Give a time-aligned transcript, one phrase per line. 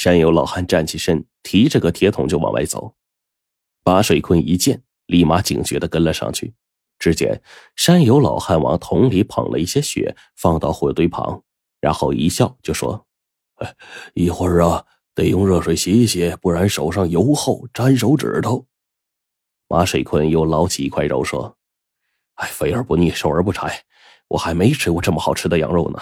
[0.00, 2.94] 山有老汉站起身，提着个铁桶就往外走。
[3.82, 6.54] 马水坤一见，立马警觉的跟了上去。
[7.00, 7.42] 只见
[7.74, 11.42] 山有老汉往桶里捧了一些血，放到火堆旁，
[11.80, 13.08] 然后一笑就说
[13.58, 13.74] ：“哎，
[14.14, 18.68] 一会儿啊，得用热水洗洗，不然手上油厚，粘手指头。”
[19.66, 21.58] 马水坤又捞起一块肉说
[22.38, 23.82] ：“哎，肥而不腻，瘦而不柴，
[24.28, 25.98] 我还没吃过这么好吃的羊肉呢。”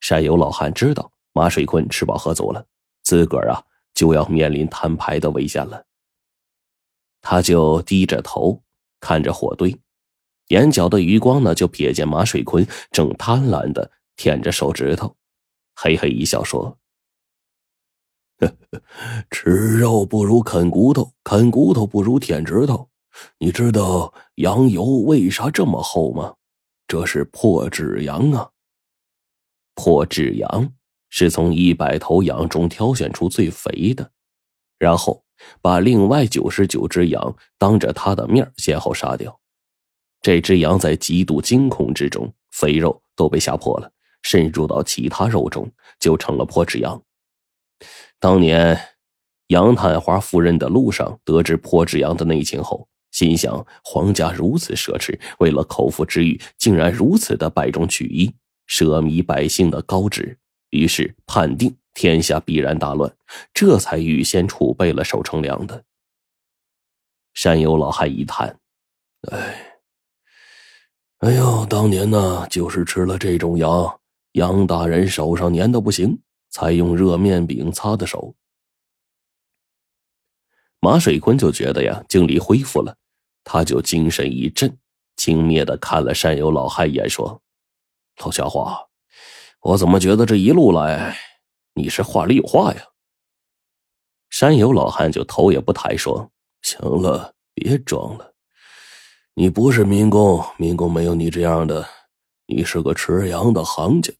[0.00, 2.66] 山有老汉知道马水坤吃饱喝足了，
[3.02, 3.62] 自个儿啊
[3.94, 5.84] 就要面临摊牌的危险了，
[7.20, 8.62] 他就低着头。
[9.02, 9.74] 看着火堆，
[10.48, 15.16] 眼角的余光呢，就瞥见马水坤正贪婪的舔着手指头，
[15.74, 16.78] 嘿嘿一笑说
[19.32, 22.90] ：“吃肉不如啃骨头，啃骨头不如舔指头。
[23.38, 26.36] 你知道羊油为啥这么厚吗？
[26.86, 28.50] 这是破脂羊啊！
[29.74, 30.74] 破脂羊
[31.10, 34.10] 是从一百头羊中挑选出最肥的，
[34.78, 35.22] 然后。”
[35.62, 39.40] 把另外九十九只羊当着他的面先后杀掉，
[40.20, 47.02] 这只羊在极度惊恐之中，肥肉都被吓破了，渗入到其他肉中，就成了破脂羊。
[48.18, 48.78] 当年
[49.46, 58.30] 杨探花赴任的路上，得知破脂羊的内情后，心想：皇家如此奢侈，为了口腹之欲，竟然如此的百中取一，
[58.68, 60.38] 奢靡百姓的高脂，
[60.70, 61.76] 于是判定。
[61.92, 63.14] 天下必然大乱，
[63.52, 65.84] 这才预先储备了守城粮的。
[67.34, 68.58] 山有老汉一叹
[69.30, 69.80] ：“哎，
[71.18, 74.00] 哎呦，当年呢，就是吃了这种羊，
[74.32, 78.34] 杨大人手上粘的不行，才用热面饼擦的手。”
[80.78, 82.96] 马水坤就觉得呀，精力恢复了，
[83.42, 84.78] 他就精神一振，
[85.16, 87.42] 轻蔑的看了山有老汉一眼，说
[88.24, 88.89] ：“老家伙，
[89.60, 91.16] 我怎么觉得这一路来……”
[91.74, 92.82] 你是话里有话呀！
[94.28, 96.30] 山有老汉就头也不抬说
[96.62, 98.34] ：“行了，别装了。
[99.34, 101.86] 你不是民工，民工没有你这样的。
[102.46, 104.12] 你是个吃羊的行家。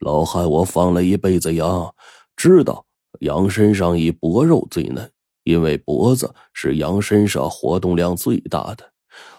[0.00, 1.94] 老汉，我放了一辈子羊，
[2.36, 2.84] 知道
[3.20, 5.10] 羊身上以脖肉最嫩，
[5.44, 8.92] 因为脖子是羊身上活动量最大的，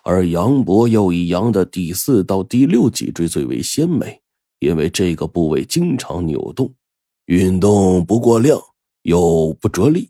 [0.04, 4.21] 而羊脖又以羊的第四到第六脊椎最为鲜美，
[4.62, 6.74] 因为这个部位经常扭动。”
[7.26, 8.60] 运动不过量，
[9.04, 10.10] 又不着力，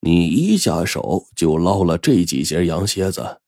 [0.00, 3.40] 你一下手就捞了这几节羊蝎子，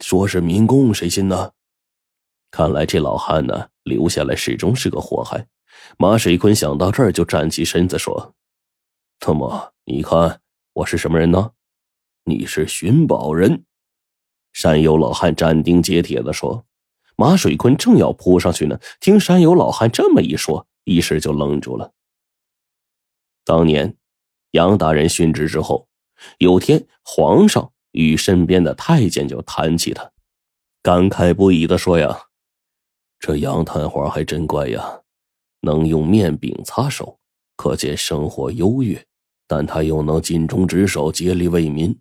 [0.00, 1.52] 说是民工，谁信呢？
[2.50, 5.46] 看来这老汉呢，留下来始终是个祸害。
[5.96, 8.34] 马水坤想到这儿，就站起身子说
[9.18, 10.40] ：“特么，你看
[10.74, 11.52] 我是什么人呢？
[12.24, 13.64] 你是寻宝人。”
[14.52, 16.66] 山有老汉斩钉截铁的说。
[17.20, 21.92] 马水坤正要扑上去呢，听山有老汉这么一说，一时就愣住了。
[23.44, 23.96] 当年，
[24.52, 25.88] 杨大人殉职之后，
[26.38, 30.08] 有天皇上与身边的太监就谈起他，
[30.80, 32.16] 感慨不已的说：“呀，
[33.18, 35.00] 这杨探花还真怪呀，
[35.62, 37.18] 能用面饼擦手，
[37.56, 38.96] 可见生活优越；
[39.48, 41.98] 但他又能尽忠职守、竭力为民，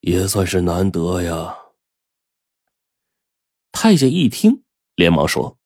[0.00, 1.54] 也算是难得呀。”
[3.80, 4.64] 太监一听，
[4.96, 5.56] 连忙说：“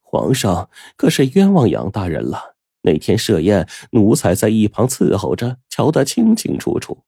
[0.00, 7.04] 皇上可是冤枉杨大人了。”那天设宴，奴才在一旁伺候着，瞧得清清楚楚。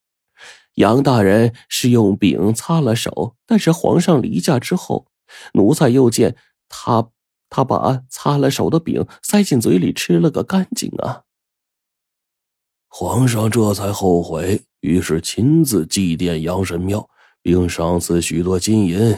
[0.75, 5.07] 杨大人是用饼擦了手，但是皇上离驾之后，
[5.55, 6.37] 奴才又见
[6.69, 7.09] 他
[7.49, 11.23] 他把擦了手的饼塞进嘴里吃了个干净啊。
[12.89, 17.09] 皇上这才后悔，于是亲自祭奠杨神庙，
[17.41, 19.17] 并赏赐许多金银。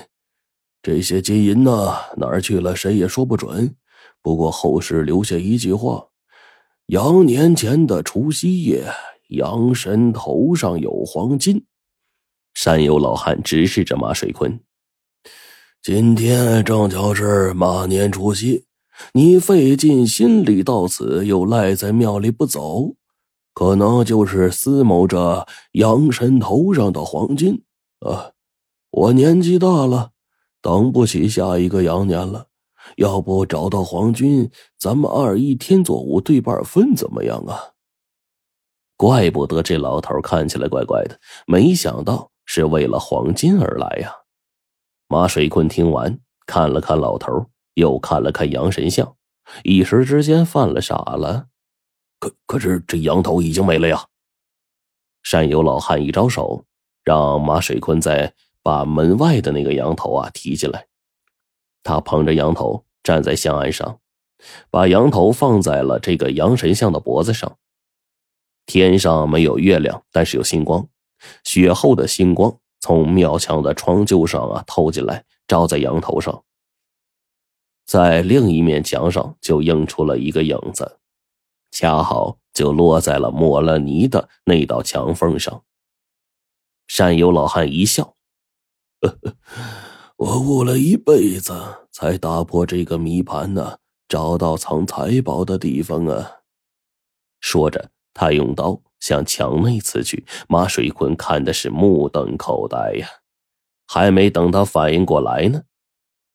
[0.86, 3.74] 这些金银呢，哪儿去了，谁也说不准。
[4.22, 6.06] 不过后世留下一句话。
[6.86, 8.86] 羊年前的除夕夜，
[9.30, 11.66] 羊神头上有黄金。
[12.54, 14.60] 山有老汉直视着马水坤。
[15.82, 18.66] 今天正巧是马年除夕，
[19.12, 22.94] 你费尽心力到此，又赖在庙里不走，
[23.52, 27.64] 可能就是思谋着羊神头上的黄金
[27.98, 28.30] 啊！
[28.92, 30.12] 我年纪大了，
[30.66, 32.48] 等不起下一个羊年了。
[32.96, 37.74] 要不找到皇军，咱们二一天作五对半分，怎么样啊？
[38.96, 44.12] 怪不得这老头看起来怪怪的，没想到是为了黄金而来呀！
[45.06, 49.14] 马水坤听完，看了看老头，又看了看杨神像，
[49.62, 51.46] 一时之间犯了傻了。
[52.18, 54.04] 可可是这羊头已经没了呀！
[55.22, 56.64] 山有老汉一招手，
[57.04, 58.34] 让马水坤在
[58.66, 60.88] 把门外的那个羊头啊提进来。
[61.84, 62.82] 他捧着羊头。
[63.06, 64.00] 站在香案上，
[64.68, 67.56] 把羊头放在了这个羊神像的脖子上。
[68.66, 70.88] 天上没有月亮，但是有星光，
[71.44, 76.42] 雪后的星光从庙墙的窗柩上啊透进来，照在羊头上。
[77.84, 80.98] 在另一面墙上就映出了一个影子，
[81.70, 85.62] 恰好就落在了抹了泥的那道墙缝上。
[86.88, 88.15] 山友老汉一笑
[90.16, 91.52] ：“我悟了一辈子，
[91.92, 96.30] 才打破这个谜盘呢，找到藏财宝的地方啊！”
[97.40, 97.90] 说着。
[98.18, 103.06] 他用刀向墙内刺去，马水坤看的是目瞪口呆呀！
[103.86, 105.64] 还没等他反应过来呢，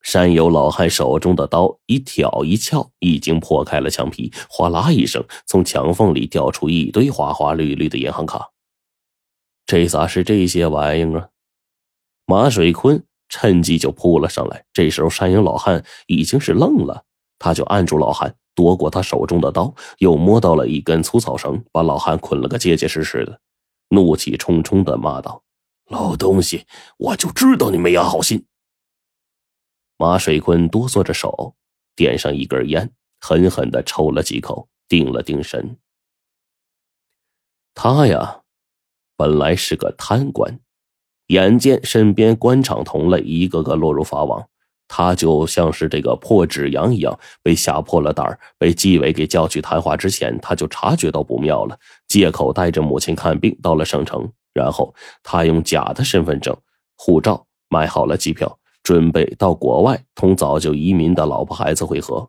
[0.04, 8.52] 山友老汉手中的刀一挑一撬，已经破开了墙皮，哗啦一声，从墙缝里掉出一堆花花绿绿的银行卡。
[9.66, 11.30] 这咋是这些玩意儿啊？
[12.32, 14.64] 马水坤趁机就扑了上来。
[14.72, 17.04] 这时候山羊老汉已经是愣了，
[17.38, 18.34] 他就按住老汉。
[18.56, 23.42] 夺过他手中的刀，又摸到了一根粗草绳，把老汉捆了个结结实实的，
[23.90, 25.44] 怒气冲冲的骂道
[25.92, 26.66] ：“老东西，
[26.98, 28.46] 我就知道你没安好心！”
[29.98, 31.56] 马水坤哆嗦着手，
[31.98, 32.90] 点上一根烟，
[33.20, 35.78] 狠狠的抽了几口，定了定神。
[37.74, 38.42] 他呀，
[39.18, 40.60] 本来是个贪官，
[41.32, 44.46] 眼见身边官场同类一个个落入法网。
[44.94, 48.38] 他就像是这个破纸羊一样，被吓破了胆儿。
[48.58, 51.80] 被纪委给叫去谈话之前，他就察觉到不妙了，
[52.10, 54.94] 借口带着母亲看病到了省城，然后
[55.24, 56.54] 他用假的身份证、
[56.98, 62.28] 护照买好了机票，准备到国外同早就移民的老婆孩子会合。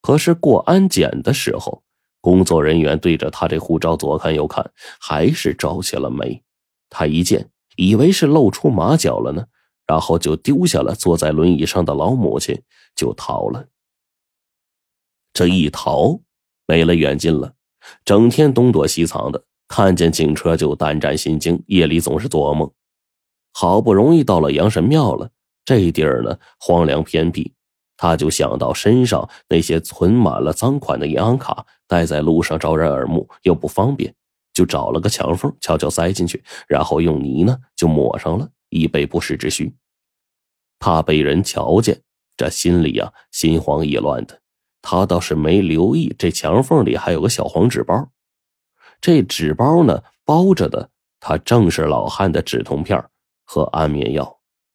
[0.00, 1.82] 可是过安检的时候，
[2.20, 4.64] 工作人员对着他这护照左看右看，
[5.00, 6.40] 还是皱起了眉。
[6.88, 9.46] 他一见，以为是露出马脚了呢。
[9.86, 12.62] 然后就丢下了坐在轮椅上的老母亲，
[12.94, 13.66] 就逃了。
[15.32, 16.20] 这一逃，
[16.64, 17.54] 没了远近了，
[18.04, 22.70] 整天东躲西藏的，看见警车就胆战心惊，夜里总是做噩梦。
[23.52, 25.28] 好不容易到了阳神庙了，
[25.64, 27.52] 这地儿呢荒凉偏僻，
[27.96, 34.14] 他就想到身上那些存满了赃款的银行卡，带在路上招人耳目又不方便，
[34.52, 38.48] 就找了个墙缝，悄悄塞进去，然后用泥呢就抹上了。
[38.68, 39.74] 以备不时之需，
[40.78, 42.02] 怕被人瞧见，
[42.36, 44.40] 这心里啊心慌意乱的。
[44.80, 48.10] 他倒是没留意这墙缝里还有个小黄纸包，
[49.00, 53.04] 这纸包呢包着的，它正是老汉的止痛片
[53.44, 54.39] 和安眠药。